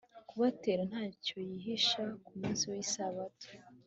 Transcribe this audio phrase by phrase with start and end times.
[0.29, 3.49] kubatera nta cyo yishisha ku munsi w'isabato